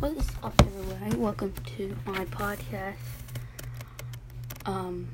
What 0.00 0.12
is 0.16 0.30
up, 0.42 0.52
everybody? 0.60 1.16
Welcome 1.16 1.54
to 1.76 1.96
my 2.04 2.26
podcast. 2.26 2.96
Um, 4.66 5.08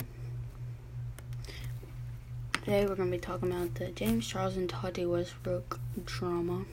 today 2.53 2.87
we're 2.87 2.96
to 2.96 3.04
be 3.04 3.18
talking 3.18 3.53
about 3.53 3.76
the 3.76 3.88
James 3.90 4.26
Charles 4.26 4.56
and 4.56 4.68
Tati 4.68 5.06
Westbrook 5.06 5.79
drama 6.04 6.64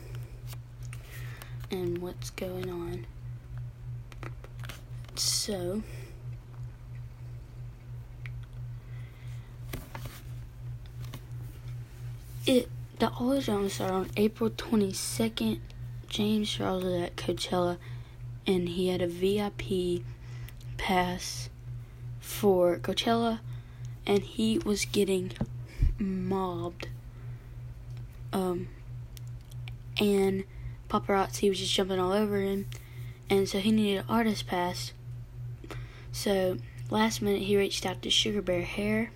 and 1.69 2.00
what's 2.00 2.32
going 2.32 2.70
on. 2.70 3.05
So, 5.16 5.84
it 12.48 12.70
the 12.98 13.10
all 13.10 13.39
drama 13.39 13.70
started 13.70 13.94
on 13.94 14.10
April 14.18 14.50
twenty 14.57 14.94
second. 14.94 15.62
James 16.07 16.50
Charles 16.50 16.86
at 16.86 17.16
Coachella, 17.16 17.78
and 18.49 18.70
he 18.70 18.88
had 18.88 18.99
a 18.99 19.08
VIP 19.08 20.03
pass 20.77 21.49
for 22.20 22.77
Coachella, 22.77 23.41
and 24.08 24.23
he 24.23 24.58
was 24.58 24.85
getting 24.85 25.31
mobbed. 25.99 26.88
Um, 28.34 28.70
and 29.99 30.45
paparazzi 30.89 31.48
was 31.48 31.59
just 31.59 31.75
jumping 31.75 31.99
all 31.99 32.12
over 32.12 32.39
him, 32.39 32.66
and 33.30 33.48
so 33.48 33.59
he 33.59 33.72
needed 33.72 33.99
an 33.99 34.05
artist 34.09 34.48
pass. 34.48 34.94
So 36.11 36.58
last 36.89 37.22
minute, 37.22 37.44
he 37.44 37.55
reached 37.55 37.86
out 37.86 38.02
to 38.02 38.09
Sugar 38.09 38.41
Bear 38.41 38.63
Hair, 38.63 39.11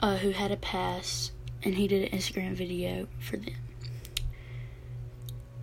uh, 0.00 0.16
who 0.16 0.30
had 0.30 0.50
a 0.50 0.56
pass, 0.56 1.30
and 1.62 1.76
he 1.76 1.86
did 1.86 2.12
an 2.12 2.18
Instagram 2.18 2.54
video 2.54 3.06
for 3.20 3.36
them. 3.36 3.54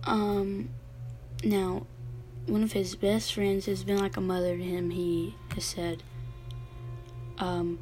Um, 0.04 0.70
now, 1.44 1.86
one 2.46 2.62
of 2.62 2.72
his 2.72 2.94
best 2.94 3.34
friends 3.34 3.66
has 3.66 3.84
been 3.84 3.98
like 3.98 4.16
a 4.16 4.20
mother 4.20 4.56
to 4.56 4.62
him. 4.62 4.90
He 4.90 5.34
has 5.54 5.64
said, 5.64 6.02
um, 7.38 7.78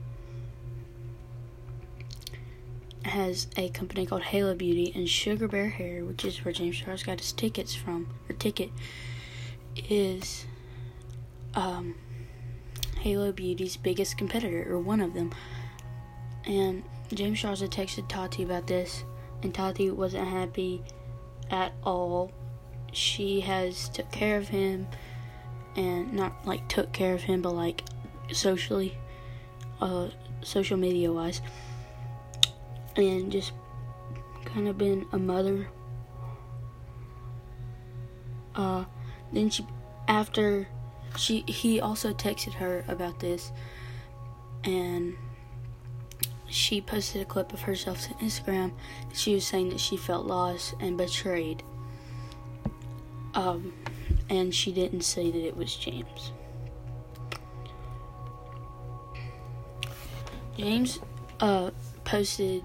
has 3.05 3.47
a 3.57 3.69
company 3.71 4.07
called 4.07 4.23
Halo 4.23 4.55
Beauty 4.55 4.93
and 4.95 5.09
Sugar 5.09 5.47
Bear 5.47 5.69
Hair, 5.69 6.05
which 6.05 6.25
is 6.25 6.45
where 6.45 6.53
James 6.53 6.77
Charles 6.77 7.03
got 7.03 7.21
his 7.21 7.33
tickets 7.33 7.75
from, 7.75 8.09
or 8.29 8.35
ticket, 8.35 8.71
is 9.89 10.47
um, 11.55 11.95
Halo 13.01 13.33
Beauty's 13.33 13.77
biggest 13.77 14.17
competitor, 14.17 14.67
or 14.73 14.79
one 14.79 15.01
of 15.01 15.15
them. 15.15 15.33
And 16.47 16.83
James 17.13 17.39
Charles 17.39 17.61
had 17.61 17.71
texted 17.71 18.09
Tati 18.09 18.43
about 18.43 18.67
this, 18.67 19.05
and 19.43 19.55
Tati 19.55 19.91
wasn't 19.91 20.27
happy 20.27 20.83
at 21.51 21.73
all. 21.83 22.33
She 22.95 23.41
has 23.41 23.89
took 23.89 24.11
care 24.11 24.39
of 24.39 24.49
him 24.49 24.87
and 25.77 26.13
not 26.13 26.47
like 26.47 26.69
took 26.69 26.93
care 26.93 27.15
of 27.15 27.23
him 27.23 27.43
but 27.43 27.53
like 27.53 27.83
socially 28.33 28.97
uh 29.81 30.09
social 30.43 30.77
media 30.77 31.13
wise 31.13 31.41
and 32.97 33.33
just 33.33 33.53
kind 34.45 34.69
of 34.69 34.79
been 34.79 35.05
a 35.13 35.19
mother 35.19 35.67
uh 38.55 38.85
then 39.33 39.51
she 39.51 39.67
after 40.07 40.69
she 41.19 41.41
he 41.49 41.81
also 41.81 42.13
texted 42.15 42.55
her 42.55 42.85
about 42.87 43.19
this 43.19 43.51
and 44.63 45.17
she 46.55 46.81
posted 46.81 47.21
a 47.21 47.25
clip 47.25 47.53
of 47.53 47.63
herself 47.63 48.07
to 48.07 48.15
Instagram. 48.15 48.73
She 49.13 49.35
was 49.35 49.45
saying 49.45 49.71
that 49.71 49.81
she 49.81 49.97
felt 49.97 50.25
lost 50.25 50.75
and 50.79 50.97
betrayed. 50.97 51.65
Um, 53.35 53.73
and 54.31 54.55
she 54.55 54.73
didn't 54.73 55.03
say 55.03 55.31
that 55.31 55.47
it 55.47 55.57
was 55.57 55.75
James. 55.75 56.33
James 60.57 61.01
uh, 61.41 61.71
posted 62.05 62.63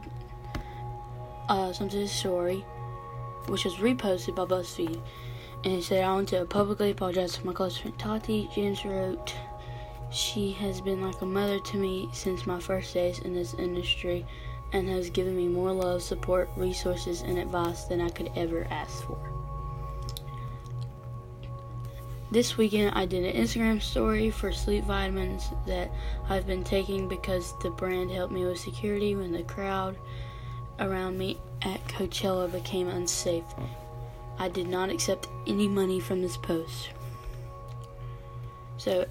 uh, 1.50 1.74
something 1.74 2.08
story, 2.08 2.64
which 3.48 3.66
was 3.66 3.76
reposted 3.76 4.36
by 4.36 4.46
BuzzFeed. 4.46 5.02
And 5.64 5.74
he 5.74 5.82
said, 5.82 6.04
I 6.04 6.14
want 6.14 6.30
to 6.30 6.46
publicly 6.46 6.92
apologize 6.92 7.34
to 7.34 7.46
my 7.46 7.52
close 7.52 7.78
friend 7.78 7.98
Tati. 7.98 8.50
James 8.54 8.86
wrote, 8.86 9.34
she 10.12 10.52
has 10.54 10.82
been 10.82 11.02
like 11.02 11.22
a 11.22 11.26
mother 11.26 11.60
to 11.60 11.78
me 11.78 12.10
since 12.14 12.48
my 12.48 12.60
first 12.60 12.94
days 12.94 13.20
in 13.20 13.34
this 13.34 13.54
industry 13.56 14.26
and 14.72 14.88
has 14.88 15.10
given 15.10 15.36
me 15.36 15.48
more 15.48 15.72
love, 15.72 16.02
support, 16.02 16.50
resources, 16.56 17.22
and 17.22 17.38
advice 17.38 17.86
than 17.86 18.00
I 18.02 18.10
could 18.10 18.32
ever 18.36 18.68
ask 18.70 19.04
for. 19.04 19.39
This 22.32 22.58
weekend, 22.58 22.92
I 22.94 23.08
did 23.08 23.26
an 23.26 23.42
Instagram 23.42 23.82
story 23.82 24.30
for 24.30 24.52
sleep 24.52 24.84
vitamins 24.84 25.50
that 25.66 25.90
I've 26.30 26.46
been 26.46 26.64
taking 26.64 27.08
because 27.08 27.58
the 27.64 27.72
brand 27.72 28.12
helped 28.12 28.32
me 28.32 28.46
with 28.46 28.60
security 28.60 29.16
when 29.16 29.32
the 29.32 29.42
crowd 29.42 29.98
around 30.80 31.18
me 31.18 31.40
at 31.64 31.84
Coachella 31.88 32.52
became 32.52 32.88
unsafe. 32.88 33.44
I 34.38 34.48
did 34.48 34.68
not 34.68 34.92
accept 34.92 35.28
any 35.48 35.68
money 35.68 36.00
from 36.00 36.22
this 36.22 36.38
post. 36.38 36.92
So 38.78 39.08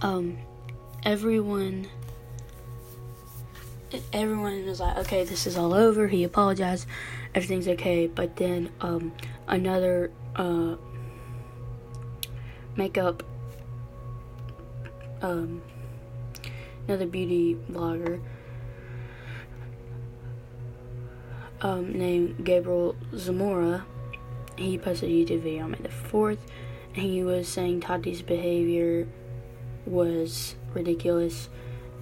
um, 0.00 0.38
everyone 1.02 1.88
everyone 4.12 4.64
was 4.66 4.78
like, 4.78 4.96
okay, 4.98 5.24
this 5.24 5.44
is 5.44 5.56
all 5.56 5.74
over. 5.74 6.06
He 6.06 6.22
apologized, 6.22 6.86
everything's 7.34 7.66
okay. 7.66 8.06
But 8.06 8.36
then 8.36 8.70
um, 8.80 9.12
another 9.48 10.12
uh, 10.36 10.76
makeup, 12.80 13.22
um, 15.20 15.60
another 16.88 17.04
beauty 17.04 17.54
blogger 17.70 18.18
um, 21.60 21.92
named 21.92 22.42
Gabriel 22.42 22.96
Zamora, 23.14 23.84
he 24.56 24.78
posted 24.78 25.10
a 25.10 25.12
YouTube 25.12 25.42
video 25.42 25.64
on 25.64 25.72
May 25.72 25.78
the 25.82 25.90
4th. 25.90 26.38
And 26.94 27.04
he 27.04 27.22
was 27.22 27.46
saying 27.48 27.82
Tati's 27.82 28.22
behavior 28.22 29.06
was 29.84 30.56
ridiculous 30.72 31.50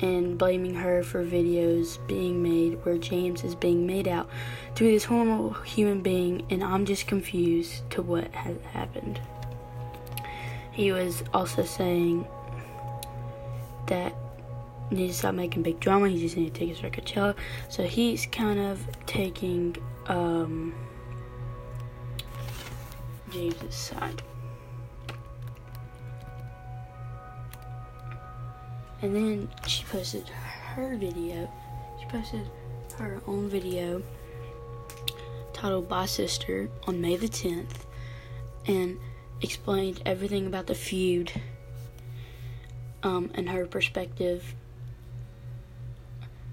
and 0.01 0.39
blaming 0.39 0.75
her 0.75 1.03
for 1.03 1.25
videos 1.25 1.99
being 2.07 2.41
made 2.41 2.85
where 2.85 2.99
James 2.99 3.43
is 3.43 3.57
being 3.57 3.85
made 3.85 4.07
out 4.07 4.31
to 4.77 4.85
be 4.85 4.93
this 4.93 5.05
horrible 5.05 5.55
human 5.55 6.03
being, 6.03 6.47
and 6.51 6.63
I'm 6.63 6.87
just 6.87 7.09
confused 7.09 7.91
to 7.91 8.03
what 8.03 8.33
has 8.33 8.57
happened. 8.73 9.21
He 10.79 10.93
was 10.93 11.25
also 11.35 11.65
saying 11.65 12.25
that 13.89 14.15
he 14.91 14.95
needs 14.95 15.15
to 15.15 15.19
stop 15.19 15.35
making 15.35 15.65
big 15.65 15.81
drama. 15.81 16.09
He 16.09 16.21
just 16.21 16.37
needs 16.37 16.53
to 16.53 16.59
take 16.61 16.69
his 16.69 16.85
record 16.85 17.05
chill. 17.05 17.35
So 17.69 17.83
he's 17.83 18.27
kind 18.27 18.61
of 18.61 18.87
taking 19.05 19.77
um, 20.07 20.73
James's 23.33 23.75
side. 23.75 24.23
And 29.03 29.17
then 29.17 29.51
she 29.67 29.83
posted 29.83 30.29
her 30.29 30.97
video. 30.97 31.51
She 31.99 32.07
posted 32.07 32.49
her 32.99 33.21
own 33.27 33.49
video 33.49 34.01
titled 35.53 35.89
Bye 35.89 36.07
Sister 36.07 36.71
on 36.87 37.01
May 37.01 37.17
the 37.17 37.27
10th 37.27 37.85
and 38.69 39.01
explained 39.41 40.03
everything 40.05 40.47
about 40.47 40.67
the 40.67 40.75
feud 40.75 41.33
um, 43.03 43.31
and 43.35 43.49
her 43.49 43.67
perspective. 43.67 44.55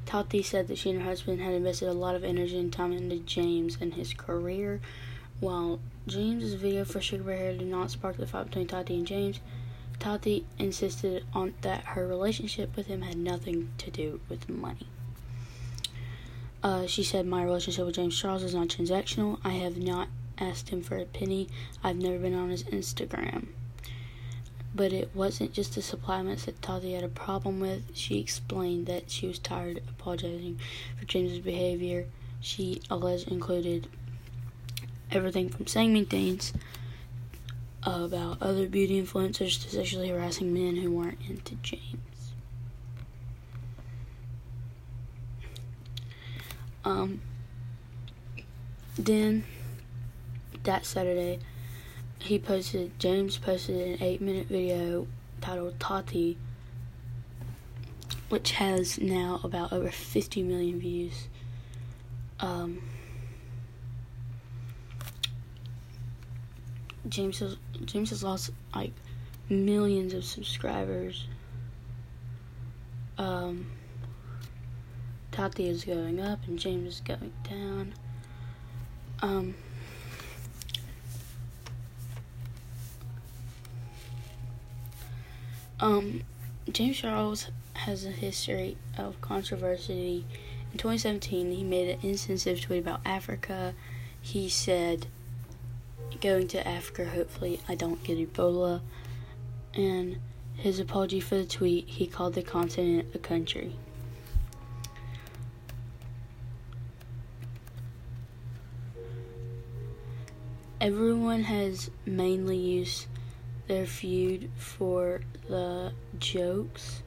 Tati 0.06 0.44
said 0.44 0.68
that 0.68 0.78
she 0.78 0.92
and 0.92 1.02
her 1.02 1.06
husband 1.06 1.42
had 1.42 1.54
invested 1.54 1.88
a 1.88 1.94
lot 1.94 2.16
of 2.16 2.24
energy 2.24 2.60
and 2.60 2.72
time 2.72 2.92
into 2.92 3.18
James 3.18 3.78
and 3.82 3.96
his 3.96 4.14
career, 4.14 4.80
while 5.40 5.80
James's 6.08 6.54
video 6.54 6.86
for 6.86 7.02
Sugar 7.02 7.24
Bear 7.24 7.38
Hair 7.38 7.58
did 7.58 7.68
not 7.68 7.92
spark 7.92 8.18
the 8.18 8.28
fight 8.28 8.46
between 8.46 8.68
Tati 8.68 8.96
and 8.96 9.08
James. 9.08 9.40
Tati 10.00 10.46
insisted 10.60 11.26
on 11.34 11.54
that 11.62 11.84
her 11.84 12.06
relationship 12.06 12.76
with 12.76 12.88
him 12.88 13.02
had 13.02 13.18
nothing 13.18 13.72
to 13.80 13.90
do 13.90 14.20
with 14.30 14.48
money. 14.48 14.88
Uh, 16.62 16.86
she 16.86 17.04
said, 17.04 17.26
My 17.26 17.44
relationship 17.44 17.86
with 17.86 17.96
James 17.96 18.20
Charles 18.20 18.44
is 18.44 18.54
not 18.56 18.68
transactional. 18.68 19.40
I 19.44 19.52
have 19.52 19.78
not 19.78 20.08
asked 20.38 20.70
him 20.70 20.82
for 20.82 20.98
a 20.98 21.06
penny. 21.06 21.48
I've 21.84 21.98
never 21.98 22.18
been 22.18 22.36
on 22.36 22.50
his 22.50 22.64
Instagram. 22.64 23.48
But 24.74 24.92
it 24.92 25.10
wasn't 25.14 25.54
just 25.54 25.76
the 25.76 25.82
supplements 25.82 26.46
that 26.46 26.62
Tati 26.62 26.94
had 26.94 27.04
a 27.04 27.10
problem 27.10 27.60
with. 27.60 27.96
She 27.96 28.20
explained 28.20 28.88
that 28.88 29.10
she 29.10 29.28
was 29.28 29.40
tired 29.40 29.78
of 29.78 29.90
apologizing 29.90 30.60
for 30.98 31.06
James's 31.06 31.40
behavior. 31.40 32.08
She 32.42 32.82
alleged 32.90 33.30
included 33.30 33.88
everything 35.12 35.50
from 35.50 35.68
saying 35.68 35.94
mean 35.94 36.06
things 36.06 36.52
about 37.84 38.42
other 38.42 38.68
beauty 38.68 39.02
influencers 39.02 39.62
to 39.62 39.70
sexually 39.70 40.10
harassing 40.10 40.54
men 40.54 40.76
who 40.76 40.92
weren't 40.92 41.20
into 41.30 41.56
James. 41.56 42.34
Um, 46.84 47.22
then 48.98 49.44
that 50.66 50.86
Saturday, 50.86 51.40
he 52.20 52.38
posted 52.40 52.98
James 53.00 53.38
posted 53.38 53.76
an 53.76 54.04
eight 54.04 54.22
minute 54.22 54.48
video 54.48 55.08
titled 55.42 55.80
Tati, 55.80 56.38
which 58.30 58.52
has 58.52 59.00
now 59.00 59.40
about 59.44 59.72
over 59.72 59.90
50 59.90 60.44
million 60.44 60.80
views. 60.80 61.28
Um, 62.40 62.82
James 67.08 67.40
has 67.40 67.58
James 67.86 68.10
has 68.10 68.24
lost 68.24 68.52
like 68.74 68.92
millions 69.50 70.14
of 70.14 70.24
subscribers. 70.26 71.28
Um, 73.18 73.68
Tati 75.32 75.70
is 75.70 75.86
going 75.86 76.20
up 76.20 76.40
and 76.48 76.58
James 76.58 76.96
is 76.96 77.02
going 77.02 77.32
down. 77.50 77.94
Um, 79.22 79.56
um, 85.80 86.24
James 86.72 86.98
Charles 86.98 87.50
has 87.74 88.06
a 88.06 88.12
history 88.12 88.78
of 88.98 89.20
controversy. 89.22 90.26
In 90.72 90.78
2017, 90.78 91.52
he 91.52 91.64
made 91.64 91.90
an 91.90 92.00
insensitive 92.02 92.62
tweet 92.62 92.80
about 92.80 93.02
Africa. 93.06 93.74
He 94.22 94.50
said, 94.50 95.08
Going 96.22 96.48
to 96.50 96.66
Africa, 96.66 97.06
hopefully 97.06 97.60
I 97.68 97.76
don't 97.76 98.02
get 98.04 98.18
Ebola. 98.18 98.82
And 99.74 100.18
his 100.56 100.80
apology 100.80 101.20
for 101.20 101.36
the 101.36 101.46
tweet, 101.46 101.88
he 101.88 102.08
called 102.08 102.34
the 102.34 102.42
continent 102.42 103.10
a 103.14 103.20
country. 103.20 103.76
Everyone 110.80 111.44
has 111.44 111.90
mainly 112.06 112.58
used 112.58 113.08
their 113.68 113.86
feud 113.86 114.50
for 114.58 115.22
the 115.48 115.92
jokes, 116.20 117.02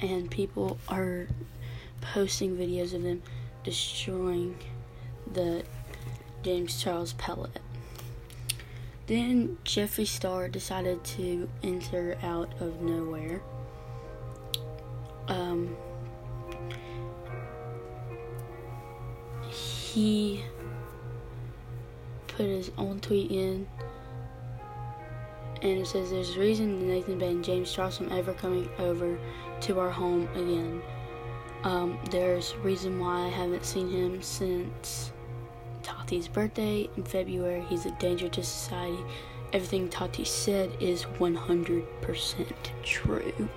and 0.00 0.30
people 0.30 0.78
are 0.88 1.28
posting 2.00 2.56
videos 2.56 2.94
of 2.94 3.02
them 3.02 3.22
destroying 3.62 4.56
the 5.32 5.64
James 6.42 6.82
Charles 6.82 7.14
palette. 7.14 7.60
Then 9.06 9.58
Jeffree 9.64 10.06
Star 10.06 10.48
decided 10.48 11.04
to 11.04 11.48
enter 11.62 12.16
out 12.22 12.50
of 12.60 12.80
nowhere. 12.80 13.42
Um, 15.28 15.76
he 19.50 20.42
put 22.28 22.46
his 22.46 22.70
own 22.76 23.00
tweet 23.00 23.30
in 23.30 23.66
and 25.64 25.80
it 25.80 25.86
says 25.86 26.10
there's 26.10 26.36
a 26.36 26.40
reason 26.40 26.86
Nathan 26.86 27.18
banned 27.18 27.42
James 27.42 27.72
Charles 27.72 27.96
from 27.96 28.12
ever 28.12 28.34
coming 28.34 28.68
over 28.78 29.18
to 29.62 29.80
our 29.80 29.90
home 29.90 30.28
again. 30.34 30.82
Um, 31.64 31.98
there's 32.10 32.54
reason 32.56 32.98
why 33.00 33.24
I 33.24 33.28
haven't 33.28 33.64
seen 33.64 33.88
him 33.88 34.20
since 34.20 35.10
Tati's 35.82 36.28
birthday 36.28 36.90
in 36.98 37.02
February. 37.02 37.62
He's 37.62 37.86
a 37.86 37.92
danger 37.92 38.28
to 38.28 38.42
society. 38.42 39.02
Everything 39.54 39.88
Tati 39.88 40.24
said 40.24 40.70
is 40.80 41.04
100% 41.04 42.46
true. 42.82 43.48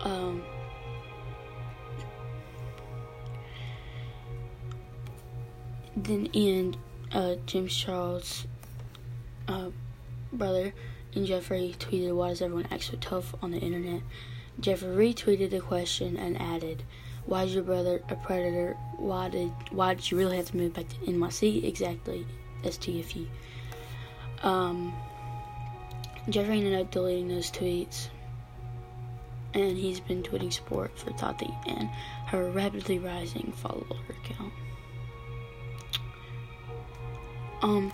Um, 0.00 0.42
then 5.94 6.26
in 6.32 6.74
uh, 7.12 7.34
James 7.44 7.76
Charles' 7.76 8.46
uh, 9.48 9.70
brother 10.36 10.72
and 11.14 11.26
Jeffrey 11.26 11.74
tweeted, 11.78 12.14
"Why 12.14 12.28
does 12.28 12.42
everyone 12.42 12.68
act 12.70 12.84
so 12.84 12.96
tough 13.00 13.34
on 13.42 13.50
the 13.50 13.58
internet?" 13.58 14.02
Jeffree 14.60 15.14
retweeted 15.14 15.50
the 15.50 15.60
question 15.60 16.16
and 16.16 16.40
added, 16.40 16.82
"Why 17.24 17.44
is 17.44 17.54
your 17.54 17.64
brother 17.64 18.02
a 18.08 18.16
predator? 18.16 18.76
Why 18.98 19.28
did 19.28 19.50
why 19.70 19.94
did 19.94 20.10
you 20.10 20.18
really 20.18 20.36
have 20.36 20.50
to 20.50 20.56
move 20.56 20.74
back 20.74 20.88
to 20.88 20.96
NYC? 21.06 21.64
Exactly, 21.64 22.26
STFU." 22.62 23.26
Um, 24.42 24.92
Jeffree 26.28 26.58
ended 26.58 26.80
up 26.80 26.90
deleting 26.90 27.28
those 27.28 27.50
tweets, 27.50 28.08
and 29.54 29.76
he's 29.76 30.00
been 30.00 30.22
tweeting 30.22 30.52
support 30.52 30.98
for 30.98 31.10
Tati 31.12 31.52
and 31.66 31.88
her 32.26 32.50
rapidly 32.50 32.98
rising 32.98 33.52
follower 33.56 33.84
count. 34.24 34.52
Um, 37.62 37.92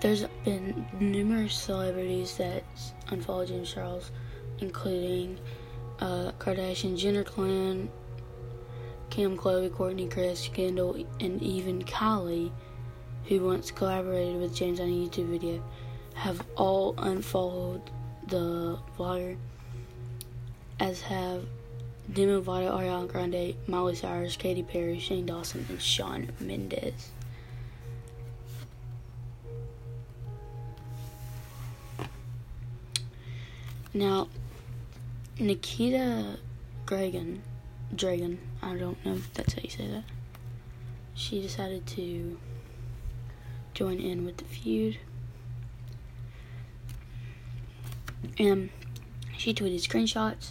there's 0.00 0.24
been 0.44 0.86
numerous 0.98 1.54
celebrities 1.54 2.36
that 2.38 2.64
unfollowed 3.08 3.48
James 3.48 3.72
Charles, 3.72 4.10
including 4.58 5.38
uh, 6.00 6.32
Kardashian, 6.38 6.96
Jenner 6.96 7.24
clan, 7.24 7.90
Kim, 9.10 9.36
Khloe, 9.36 9.68
Kourtney, 9.68 10.10
Kris, 10.10 10.48
Kendall, 10.48 11.04
and 11.20 11.42
even 11.42 11.82
Kylie, 11.82 12.50
who 13.26 13.40
once 13.40 13.70
collaborated 13.70 14.40
with 14.40 14.54
James 14.54 14.80
on 14.80 14.88
a 14.88 14.90
YouTube 14.90 15.28
video, 15.28 15.62
have 16.14 16.42
all 16.56 16.94
unfollowed 16.98 17.82
the 18.28 18.78
vlogger, 18.96 19.36
as 20.78 21.02
have 21.02 21.44
Demi 22.12 22.32
Lovato, 22.32 22.72
Ariana 22.72 23.06
Grande, 23.06 23.54
Miley 23.66 23.94
Cyrus, 23.94 24.36
Katy 24.36 24.62
Perry, 24.62 24.98
Shane 24.98 25.26
Dawson, 25.26 25.66
and 25.68 25.80
Shawn 25.80 26.30
Mendes. 26.40 27.10
Now, 33.92 34.28
Nikita 35.38 36.38
Dragun, 36.86 37.40
Dragun, 37.94 38.38
I 38.62 38.76
don't 38.76 39.04
know 39.04 39.14
if 39.14 39.32
that's 39.34 39.54
how 39.54 39.62
you 39.62 39.70
say 39.70 39.88
that. 39.88 40.04
She 41.14 41.42
decided 41.42 41.86
to 41.88 42.38
join 43.74 43.98
in 43.98 44.24
with 44.24 44.36
the 44.36 44.44
feud. 44.44 44.98
And 48.38 48.70
she 49.36 49.52
tweeted 49.52 49.82
screenshots. 49.86 50.50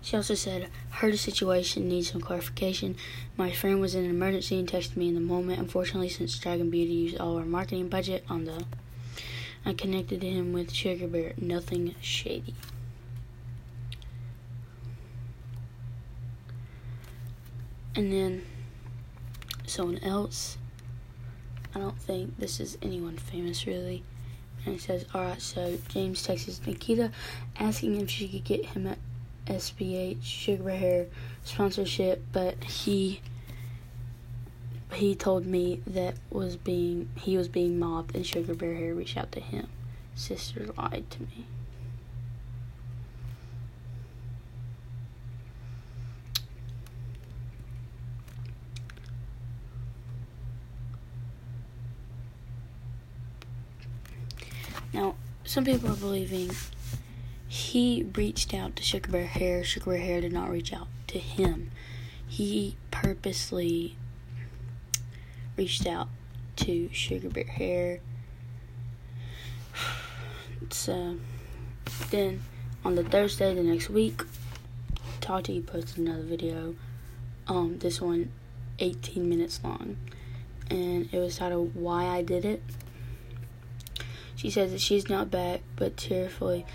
She 0.00 0.16
also 0.16 0.34
said, 0.34 0.68
heard 0.90 1.14
a 1.14 1.18
situation, 1.18 1.88
needs 1.88 2.12
some 2.12 2.20
clarification. 2.20 2.94
My 3.36 3.50
friend 3.50 3.80
was 3.80 3.94
in 3.94 4.04
an 4.04 4.10
emergency 4.10 4.58
and 4.58 4.70
texted 4.70 4.96
me 4.96 5.08
in 5.08 5.14
the 5.14 5.20
moment. 5.20 5.58
Unfortunately, 5.58 6.10
since 6.10 6.38
Dragun 6.38 6.70
Beauty 6.70 6.92
used 6.92 7.18
all 7.18 7.38
our 7.38 7.44
marketing 7.44 7.88
budget 7.88 8.24
on 8.28 8.44
the 8.44 8.64
I 9.66 9.72
connected 9.72 10.22
him 10.22 10.52
with 10.52 10.72
Sugar 10.72 11.06
Bear. 11.06 11.32
Nothing 11.38 11.94
shady. 12.00 12.54
And 17.96 18.12
then 18.12 18.44
someone 19.66 19.98
else. 19.98 20.58
I 21.74 21.78
don't 21.80 21.98
think 21.98 22.38
this 22.38 22.60
is 22.60 22.78
anyone 22.82 23.16
famous 23.16 23.66
really. 23.66 24.04
And 24.64 24.76
it 24.76 24.80
says, 24.80 25.06
alright, 25.14 25.42
so 25.42 25.78
James 25.88 26.22
texts 26.22 26.60
Nikita 26.66 27.10
asking 27.58 28.00
if 28.00 28.10
she 28.10 28.28
could 28.28 28.44
get 28.44 28.66
him 28.66 28.86
a 28.86 28.96
SBH 29.46 30.22
Sugar 30.22 30.62
Bear 30.62 31.06
sponsorship, 31.42 32.22
but 32.32 32.62
he 32.64 33.20
he 34.94 35.14
told 35.14 35.46
me 35.46 35.80
that 35.86 36.14
was 36.30 36.56
being 36.56 37.08
he 37.16 37.36
was 37.36 37.48
being 37.48 37.78
mobbed 37.78 38.14
and 38.14 38.26
Sugar 38.26 38.54
Bear 38.54 38.74
Hair 38.74 38.94
reached 38.94 39.16
out 39.16 39.32
to 39.32 39.40
him. 39.40 39.68
Sister 40.14 40.66
lied 40.76 41.10
to 41.10 41.22
me. 41.22 41.46
Now, 54.92 55.16
some 55.44 55.64
people 55.64 55.90
are 55.90 55.96
believing 55.96 56.50
he 57.48 58.06
reached 58.14 58.54
out 58.54 58.76
to 58.76 58.82
Sugar 58.82 59.10
Bear 59.10 59.26
Hair. 59.26 59.64
Sugar 59.64 59.90
Bear 59.90 60.00
Hair 60.00 60.20
did 60.20 60.32
not 60.32 60.50
reach 60.50 60.72
out 60.72 60.86
to 61.08 61.18
him. 61.18 61.72
He 62.26 62.76
purposely 62.92 63.96
reached 65.56 65.86
out 65.86 66.08
to 66.56 66.88
Sugar 66.92 67.28
Bear 67.28 67.44
Hair. 67.44 68.00
So 70.70 71.16
then 72.10 72.42
on 72.84 72.94
the 72.94 73.04
Thursday 73.04 73.54
the 73.54 73.62
next 73.62 73.90
week, 73.90 74.22
Tati 75.20 75.60
posted 75.60 75.98
another 75.98 76.22
video. 76.22 76.74
Um, 77.46 77.78
this 77.78 78.00
one 78.00 78.30
18 78.78 79.28
minutes 79.28 79.60
long, 79.62 79.96
and 80.70 81.08
it 81.12 81.18
was 81.18 81.36
titled 81.36 81.74
"Why 81.74 82.06
I 82.06 82.22
Did 82.22 82.44
It." 82.44 82.62
She 84.34 84.50
says 84.50 84.72
that 84.72 84.80
she's 84.80 85.08
not 85.08 85.30
back, 85.30 85.60
but 85.76 85.96
tearfully 85.96 86.66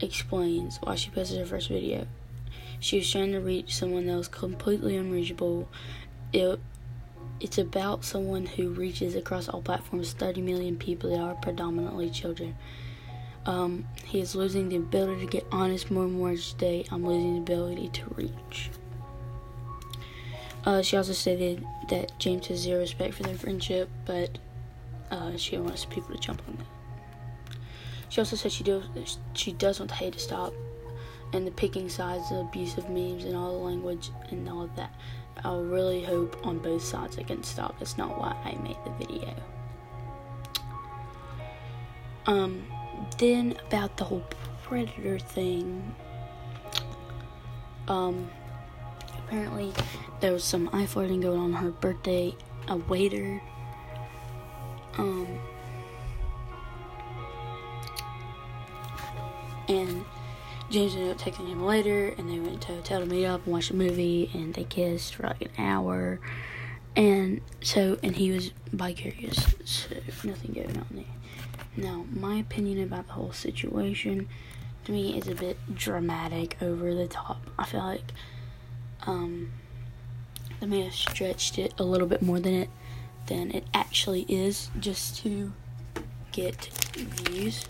explains 0.00 0.78
why 0.82 0.94
she 0.94 1.10
posted 1.10 1.38
her 1.38 1.46
first 1.46 1.68
video. 1.68 2.06
She 2.80 2.98
was 2.98 3.10
trying 3.10 3.32
to 3.32 3.40
reach 3.40 3.74
someone 3.74 4.06
that 4.06 4.16
was 4.16 4.28
completely 4.28 4.96
unreachable. 4.96 5.68
It 6.32 6.60
it's 7.40 7.58
about 7.58 8.04
someone 8.04 8.46
who 8.46 8.70
reaches 8.70 9.14
across 9.14 9.48
all 9.48 9.62
platforms 9.62 10.12
30 10.12 10.42
million 10.42 10.76
people 10.76 11.10
that 11.10 11.20
are 11.20 11.34
predominantly 11.34 12.10
children. 12.10 12.56
Um, 13.46 13.86
he 14.04 14.20
is 14.20 14.34
losing 14.34 14.68
the 14.68 14.76
ability 14.76 15.24
to 15.24 15.30
get 15.30 15.46
honest 15.50 15.90
more 15.90 16.04
and 16.04 16.12
more 16.12 16.32
each 16.32 16.56
day. 16.58 16.84
I'm 16.90 17.06
losing 17.06 17.34
the 17.36 17.40
ability 17.40 17.88
to 17.88 18.04
reach. 18.14 18.70
Uh, 20.66 20.82
she 20.82 20.96
also 20.96 21.12
stated 21.12 21.64
that 21.88 22.18
James 22.18 22.48
has 22.48 22.58
zero 22.58 22.80
respect 22.80 23.14
for 23.14 23.22
their 23.22 23.36
friendship, 23.36 23.88
but 24.04 24.36
uh, 25.10 25.36
she 25.36 25.56
wants 25.56 25.84
people 25.84 26.14
to 26.14 26.20
jump 26.20 26.42
on 26.48 26.56
that. 26.56 27.56
She 28.10 28.20
also 28.20 28.36
said 28.36 28.52
she 28.52 28.64
does 28.64 29.18
she 29.34 29.52
does 29.52 29.78
want 29.78 29.90
the 29.90 29.96
hate 29.96 30.14
to 30.14 30.18
stop, 30.18 30.52
and 31.32 31.46
the 31.46 31.50
picking 31.50 31.88
sides, 31.88 32.30
the 32.30 32.40
abusive 32.40 32.88
memes, 32.88 33.24
and 33.24 33.36
all 33.36 33.52
the 33.52 33.64
language 33.64 34.10
and 34.30 34.48
all 34.48 34.62
of 34.62 34.76
that. 34.76 34.92
I 35.44 35.56
really 35.56 36.02
hope 36.02 36.36
on 36.46 36.58
both 36.58 36.82
sides 36.82 37.16
it 37.16 37.26
can 37.28 37.42
stop. 37.42 37.78
That's 37.78 37.96
not 37.96 38.18
why 38.18 38.36
I 38.44 38.54
made 38.62 38.76
the 38.84 38.90
video. 39.06 39.34
Um, 42.26 42.66
then 43.18 43.56
about 43.66 43.96
the 43.96 44.04
whole 44.04 44.24
predator 44.62 45.18
thing. 45.18 45.94
Um, 47.86 48.28
apparently 49.16 49.72
there 50.20 50.32
was 50.32 50.44
some 50.44 50.68
eye 50.72 50.86
flirting 50.86 51.20
going 51.20 51.40
on 51.40 51.52
her 51.54 51.70
birthday. 51.70 52.34
A 52.70 52.76
waiter, 52.76 53.40
um, 54.98 55.26
and 59.70 60.04
James 60.70 60.94
ended 60.94 61.12
up 61.12 61.18
taking 61.18 61.46
him 61.46 61.64
later, 61.64 62.14
and 62.18 62.28
they 62.28 62.38
went 62.38 62.60
to 62.62 62.72
a 62.72 62.76
hotel 62.76 63.00
to 63.00 63.06
meet 63.06 63.24
up 63.24 63.44
and 63.44 63.52
watch 63.52 63.70
a 63.70 63.76
movie, 63.76 64.30
and 64.34 64.52
they 64.54 64.64
kissed 64.64 65.14
for 65.14 65.22
like 65.24 65.40
an 65.40 65.50
hour. 65.58 66.20
And 66.94 67.40
so, 67.62 67.98
and 68.02 68.16
he 68.16 68.30
was 68.32 68.52
bi 68.72 68.92
curious, 68.92 69.54
so 69.64 69.94
nothing 70.24 70.52
going 70.52 70.76
on 70.76 70.86
there. 70.90 71.04
Now, 71.76 72.04
my 72.10 72.36
opinion 72.36 72.82
about 72.82 73.06
the 73.06 73.12
whole 73.14 73.32
situation 73.32 74.28
to 74.84 74.92
me 74.92 75.16
is 75.16 75.28
a 75.28 75.34
bit 75.34 75.58
dramatic, 75.74 76.56
over 76.60 76.94
the 76.94 77.06
top. 77.06 77.50
I 77.58 77.64
feel 77.64 77.80
like 77.80 78.12
um, 79.06 79.50
they 80.60 80.66
may 80.66 80.82
have 80.82 80.94
stretched 80.94 81.58
it 81.58 81.72
a 81.78 81.84
little 81.84 82.08
bit 82.08 82.20
more 82.20 82.40
than 82.40 82.54
it 82.54 82.70
than 83.26 83.50
it 83.52 83.64
actually 83.74 84.22
is, 84.22 84.70
just 84.80 85.18
to 85.22 85.52
get 86.32 86.66
views. 86.96 87.66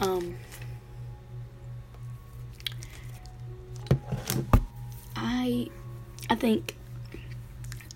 Um, 0.00 0.36
I, 5.16 5.68
I 6.30 6.34
think 6.36 6.76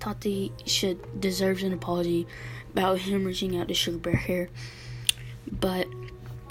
Tati 0.01 0.53
should 0.67 1.21
deserves 1.21 1.63
an 1.63 1.73
apology 1.73 2.27
about 2.73 2.99
him 2.99 3.25
reaching 3.25 3.57
out 3.57 3.69
to 3.69 3.75
Sugar 3.75 3.99
Bear 3.99 4.17
Hair, 4.17 4.49
but 5.51 5.87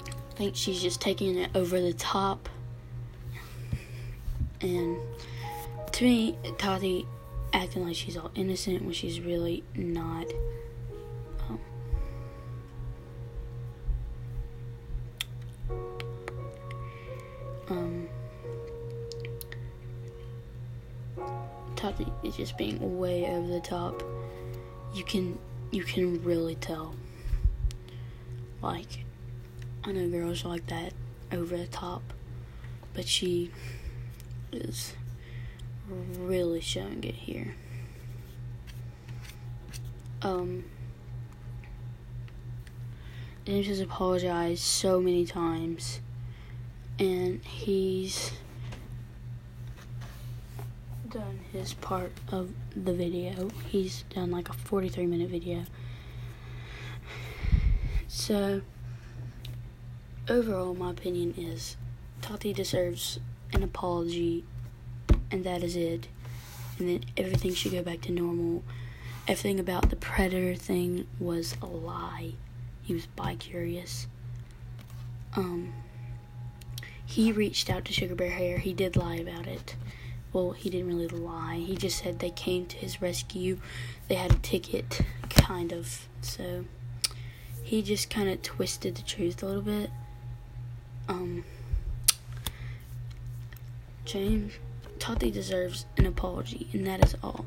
I 0.06 0.34
think 0.34 0.56
she's 0.56 0.80
just 0.80 1.00
taking 1.00 1.36
it 1.36 1.50
over 1.54 1.80
the 1.80 1.92
top. 1.92 2.48
And 4.62 4.96
to 5.92 6.04
me, 6.04 6.38
Tati 6.56 7.06
acting 7.52 7.84
like 7.86 7.96
she's 7.96 8.16
all 8.16 8.30
innocent 8.34 8.82
when 8.82 8.92
she's 8.94 9.20
really 9.20 9.64
not. 9.74 10.26
Tati 21.92 22.12
is 22.22 22.36
just 22.36 22.56
being 22.56 22.98
way 22.98 23.26
over 23.26 23.46
the 23.48 23.60
top. 23.60 24.02
You 24.94 25.04
can 25.04 25.38
you 25.70 25.84
can 25.84 26.22
really 26.22 26.54
tell. 26.56 26.94
Like 28.60 29.04
I 29.84 29.92
know 29.92 30.08
girls 30.08 30.44
like 30.44 30.66
that 30.68 30.92
over 31.32 31.56
the 31.56 31.66
top, 31.66 32.02
but 32.94 33.06
she 33.08 33.50
is 34.52 34.94
really 36.18 36.60
showing 36.60 37.04
it 37.04 37.14
here. 37.14 37.54
Um 40.22 40.64
James 43.44 43.66
has 43.66 43.80
apologized 43.80 44.62
so 44.62 45.00
many 45.00 45.26
times 45.26 46.00
and 46.98 47.44
he's 47.44 48.30
done 51.08 51.40
his 51.52 51.74
part 51.74 52.12
of 52.30 52.50
the 52.74 52.92
video. 52.92 53.50
He's 53.68 54.04
done 54.14 54.30
like 54.30 54.48
a 54.48 54.52
43 54.52 55.06
minute 55.06 55.28
video. 55.28 55.64
So, 58.08 58.62
overall, 60.28 60.74
my 60.74 60.90
opinion 60.90 61.34
is 61.36 61.76
Tati 62.20 62.52
deserves 62.52 63.18
an 63.52 63.62
apology, 63.62 64.44
and 65.30 65.44
that 65.44 65.62
is 65.62 65.76
it. 65.76 66.08
And 66.78 66.88
then 66.88 67.04
everything 67.16 67.54
should 67.54 67.72
go 67.72 67.82
back 67.82 68.00
to 68.02 68.12
normal. 68.12 68.62
Everything 69.28 69.60
about 69.60 69.90
the 69.90 69.96
predator 69.96 70.54
thing 70.54 71.06
was 71.18 71.56
a 71.62 71.66
lie. 71.66 72.32
He 72.82 72.94
was 72.94 73.06
bi 73.06 73.34
curious. 73.36 74.06
Um, 75.36 75.72
he 77.04 77.30
reached 77.32 77.70
out 77.70 77.84
to 77.86 77.92
Sugar 77.92 78.14
Bear 78.14 78.30
Hair. 78.30 78.58
He 78.58 78.72
did 78.72 78.96
lie 78.96 79.16
about 79.16 79.46
it. 79.46 79.76
Well, 80.32 80.52
he 80.52 80.70
didn't 80.70 80.88
really 80.88 81.08
lie. 81.08 81.56
He 81.56 81.76
just 81.76 82.02
said 82.02 82.18
they 82.18 82.30
came 82.30 82.66
to 82.66 82.76
his 82.76 83.02
rescue. 83.02 83.58
They 84.08 84.14
had 84.14 84.32
a 84.32 84.38
ticket, 84.38 85.02
kind 85.28 85.72
of. 85.72 86.08
So 86.22 86.64
he 87.62 87.82
just 87.82 88.08
kind 88.08 88.28
of 88.28 88.42
twisted 88.42 88.94
the 88.94 89.02
truth 89.02 89.42
a 89.42 89.46
little 89.46 89.62
bit. 89.62 89.90
Um, 91.08 91.44
James 94.04 94.54
Tati 94.98 95.30
deserves 95.30 95.86
an 95.96 96.06
apology, 96.06 96.68
and 96.72 96.86
that 96.86 97.04
is 97.04 97.16
all. 97.22 97.44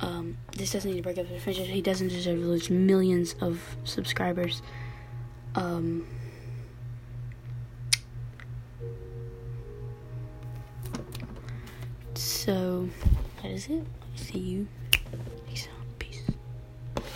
Um, 0.00 0.38
this 0.56 0.72
doesn't 0.72 0.90
need 0.90 0.96
to 0.96 1.02
break 1.02 1.18
up 1.18 1.28
the 1.28 1.38
friendship. 1.38 1.66
He 1.66 1.82
doesn't 1.82 2.08
deserve 2.08 2.38
to 2.38 2.46
lose 2.46 2.70
millions 2.70 3.34
of 3.40 3.76
subscribers. 3.84 4.62
Um, 5.54 6.06
So 12.44 12.88
that 13.42 13.50
is 13.50 13.68
it. 13.68 13.84
See 14.16 14.38
you. 14.38 14.66